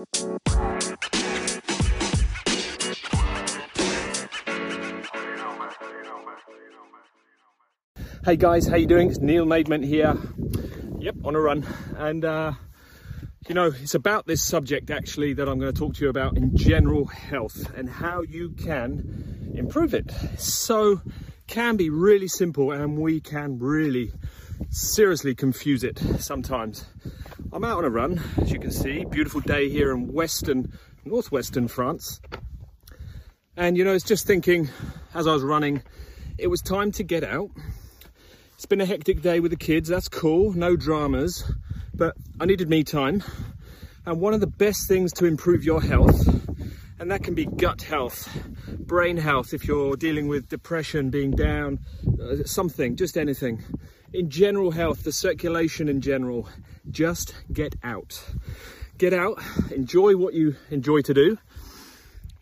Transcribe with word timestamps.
Hey 0.00 0.06
guys, 8.36 8.66
how 8.66 8.76
you 8.76 8.86
doing? 8.86 9.10
It's 9.10 9.18
Neil 9.18 9.44
Maidment 9.44 9.84
here. 9.84 10.16
Yep, 11.00 11.16
on 11.24 11.36
a 11.36 11.40
run. 11.40 11.66
And 11.98 12.24
uh, 12.24 12.52
you 13.46 13.54
know, 13.54 13.66
it's 13.66 13.94
about 13.94 14.26
this 14.26 14.42
subject 14.42 14.90
actually 14.90 15.34
that 15.34 15.46
I'm 15.50 15.58
going 15.58 15.70
to 15.72 15.78
talk 15.78 15.96
to 15.96 16.04
you 16.04 16.08
about 16.08 16.38
in 16.38 16.56
general 16.56 17.04
health 17.04 17.70
and 17.76 17.86
how 17.86 18.22
you 18.22 18.52
can 18.52 19.52
improve 19.54 19.92
it. 19.92 20.10
So 20.38 21.02
can 21.46 21.76
be 21.76 21.90
really 21.90 22.28
simple 22.28 22.72
and 22.72 22.96
we 22.96 23.20
can 23.20 23.58
really 23.58 24.12
seriously 24.68 25.34
confuse 25.34 25.82
it 25.82 25.98
sometimes. 26.18 26.84
I'm 27.52 27.64
out 27.64 27.78
on 27.78 27.84
a 27.84 27.90
run, 27.90 28.20
as 28.40 28.52
you 28.52 28.58
can 28.60 28.70
see, 28.70 29.04
beautiful 29.04 29.40
day 29.40 29.68
here 29.68 29.92
in 29.92 30.12
western, 30.12 30.72
northwestern 31.04 31.68
France. 31.68 32.20
And 33.56 33.76
you 33.76 33.84
know, 33.84 33.94
it's 33.94 34.04
just 34.04 34.26
thinking 34.26 34.68
as 35.14 35.26
I 35.26 35.32
was 35.32 35.42
running, 35.42 35.82
it 36.38 36.48
was 36.48 36.60
time 36.60 36.92
to 36.92 37.02
get 37.02 37.24
out 37.24 37.50
it's 38.60 38.66
been 38.66 38.82
a 38.82 38.84
hectic 38.84 39.22
day 39.22 39.40
with 39.40 39.52
the 39.52 39.56
kids, 39.56 39.88
that's 39.88 40.06
cool, 40.06 40.52
no 40.52 40.76
dramas, 40.76 41.50
but 41.94 42.14
I 42.38 42.44
needed 42.44 42.68
me 42.68 42.84
time. 42.84 43.24
And 44.04 44.20
one 44.20 44.34
of 44.34 44.40
the 44.40 44.46
best 44.46 44.86
things 44.86 45.14
to 45.14 45.24
improve 45.24 45.64
your 45.64 45.80
health, 45.80 46.28
and 46.98 47.10
that 47.10 47.22
can 47.24 47.32
be 47.32 47.46
gut 47.46 47.80
health, 47.80 48.28
brain 48.68 49.16
health, 49.16 49.54
if 49.54 49.64
you're 49.64 49.96
dealing 49.96 50.28
with 50.28 50.50
depression, 50.50 51.08
being 51.08 51.30
down, 51.30 51.78
uh, 52.22 52.44
something, 52.44 52.96
just 52.96 53.16
anything. 53.16 53.64
In 54.12 54.28
general 54.28 54.72
health, 54.72 55.04
the 55.04 55.12
circulation 55.12 55.88
in 55.88 56.00
general, 56.00 56.48
just 56.90 57.32
get 57.52 57.76
out. 57.84 58.20
Get 58.98 59.14
out, 59.14 59.40
enjoy 59.70 60.16
what 60.16 60.34
you 60.34 60.56
enjoy 60.68 61.02
to 61.02 61.14
do, 61.14 61.38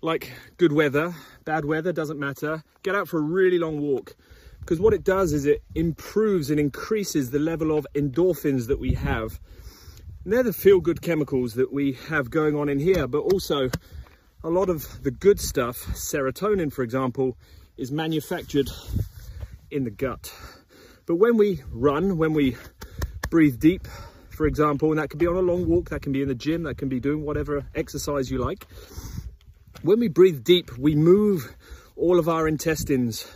like 0.00 0.32
good 0.56 0.72
weather, 0.72 1.14
bad 1.44 1.64
weather, 1.64 1.92
doesn't 1.92 2.18
matter. 2.18 2.64
Get 2.82 2.96
out 2.96 3.06
for 3.06 3.18
a 3.18 3.22
really 3.22 3.58
long 3.60 3.80
walk 3.80 4.16
because 4.58 4.80
what 4.80 4.92
it 4.92 5.04
does 5.04 5.32
is 5.32 5.46
it 5.46 5.62
improves 5.76 6.50
and 6.50 6.58
increases 6.58 7.30
the 7.30 7.38
level 7.38 7.76
of 7.76 7.86
endorphins 7.94 8.66
that 8.66 8.80
we 8.80 8.94
have. 8.94 9.38
And 10.24 10.32
they're 10.32 10.42
the 10.42 10.52
feel-good 10.52 11.00
chemicals 11.00 11.54
that 11.54 11.72
we 11.72 11.92
have 12.08 12.28
going 12.28 12.56
on 12.56 12.68
in 12.68 12.80
here, 12.80 13.06
but 13.06 13.20
also 13.20 13.70
a 14.42 14.50
lot 14.50 14.68
of 14.68 15.02
the 15.04 15.12
good 15.12 15.38
stuff, 15.38 15.78
serotonin, 15.94 16.72
for 16.72 16.82
example, 16.82 17.36
is 17.76 17.92
manufactured 17.92 18.68
in 19.70 19.84
the 19.84 19.90
gut. 19.90 20.32
But 21.12 21.18
when 21.18 21.36
we 21.36 21.60
run, 21.70 22.16
when 22.16 22.32
we 22.32 22.56
breathe 23.28 23.60
deep, 23.60 23.86
for 24.30 24.46
example, 24.46 24.92
and 24.92 24.98
that 24.98 25.10
can 25.10 25.18
be 25.18 25.26
on 25.26 25.36
a 25.36 25.42
long 25.42 25.68
walk, 25.68 25.90
that 25.90 26.00
can 26.00 26.10
be 26.10 26.22
in 26.22 26.28
the 26.28 26.34
gym, 26.34 26.62
that 26.62 26.78
can 26.78 26.88
be 26.88 27.00
doing 27.00 27.22
whatever 27.22 27.66
exercise 27.74 28.30
you 28.30 28.38
like. 28.38 28.66
When 29.82 30.00
we 30.00 30.08
breathe 30.08 30.42
deep, 30.42 30.78
we 30.78 30.94
move 30.94 31.54
all 31.96 32.18
of 32.18 32.30
our 32.30 32.48
intestines 32.48 33.30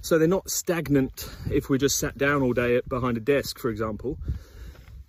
so 0.00 0.18
they're 0.18 0.26
not 0.26 0.50
stagnant 0.50 1.30
if 1.52 1.70
we're 1.70 1.78
just 1.78 2.00
sat 2.00 2.18
down 2.18 2.42
all 2.42 2.52
day 2.52 2.80
behind 2.88 3.16
a 3.16 3.20
desk, 3.20 3.60
for 3.60 3.70
example. 3.70 4.18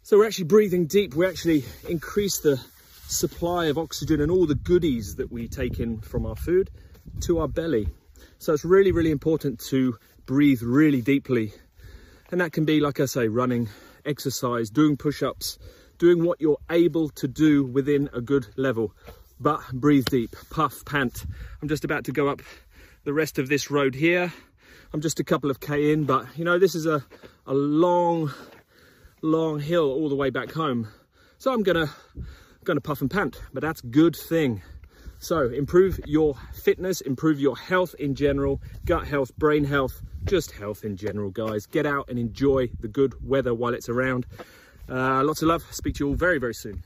So 0.03 0.19
we're 0.19 0.27
actually 0.27 0.45
breathing 0.45 0.85
deep. 0.85 1.15
We 1.15 1.25
actually 1.25 1.65
increase 1.89 2.37
the 2.37 2.63
supply 3.07 3.65
of 3.65 3.79
oxygen 3.79 4.21
and 4.21 4.29
all 4.29 4.45
the 4.45 4.53
goodies 4.53 5.15
that 5.15 5.31
we 5.31 5.47
take 5.47 5.79
in 5.79 6.01
from 6.01 6.27
our 6.27 6.35
food 6.35 6.69
to 7.21 7.39
our 7.39 7.47
belly. 7.47 7.87
So 8.37 8.53
it's 8.53 8.63
really, 8.63 8.91
really 8.91 9.09
important 9.09 9.59
to 9.69 9.97
breathe 10.27 10.61
really 10.61 11.01
deeply. 11.01 11.53
And 12.31 12.39
that 12.39 12.53
can 12.53 12.63
be, 12.63 12.79
like 12.79 13.01
I 13.01 13.05
say, 13.05 13.27
running, 13.27 13.67
exercise, 14.05 14.69
doing 14.69 14.95
push-ups, 14.95 15.59
doing 15.97 16.23
what 16.23 16.39
you're 16.39 16.57
able 16.69 17.09
to 17.09 17.27
do 17.27 17.65
within 17.65 18.09
a 18.13 18.21
good 18.21 18.47
level. 18.55 18.93
But 19.39 19.59
breathe 19.73 20.05
deep, 20.05 20.33
puff, 20.49 20.85
pant. 20.85 21.25
I'm 21.61 21.67
just 21.67 21.83
about 21.83 22.05
to 22.05 22.13
go 22.13 22.29
up 22.29 22.41
the 23.03 23.13
rest 23.13 23.37
of 23.37 23.49
this 23.49 23.69
road 23.69 23.95
here. 23.95 24.31
I'm 24.93 25.01
just 25.01 25.19
a 25.19 25.23
couple 25.23 25.51
of 25.51 25.59
K 25.59 25.91
in, 25.91 26.05
but 26.05 26.25
you 26.37 26.45
know, 26.45 26.57
this 26.57 26.73
is 26.73 26.85
a, 26.85 27.03
a 27.45 27.53
long, 27.53 28.31
long 29.21 29.59
hill 29.59 29.91
all 29.91 30.07
the 30.07 30.15
way 30.15 30.29
back 30.29 30.51
home. 30.51 30.87
So 31.37 31.53
I'm 31.53 31.63
gonna, 31.63 31.89
gonna 32.63 32.81
puff 32.81 33.01
and 33.01 33.11
pant, 33.11 33.41
but 33.51 33.61
that's 33.61 33.81
good 33.81 34.15
thing. 34.15 34.61
So 35.21 35.49
improve 35.49 35.99
your 36.07 36.35
fitness, 36.51 36.99
improve 37.01 37.39
your 37.39 37.55
health 37.55 37.93
in 37.99 38.15
general, 38.15 38.59
gut 38.85 39.05
health, 39.05 39.37
brain 39.37 39.63
health, 39.63 40.01
just 40.25 40.49
health 40.49 40.83
in 40.83 40.97
general, 40.97 41.29
guys. 41.29 41.67
Get 41.67 41.85
out 41.85 42.09
and 42.09 42.17
enjoy 42.17 42.71
the 42.79 42.87
good 42.87 43.13
weather 43.23 43.53
while 43.53 43.75
it's 43.75 43.87
around. 43.87 44.25
Uh, 44.89 45.23
lots 45.23 45.43
of 45.43 45.47
love. 45.47 45.63
Speak 45.69 45.93
to 45.95 46.05
you 46.05 46.09
all 46.09 46.15
very, 46.15 46.39
very 46.39 46.55
soon. 46.55 46.81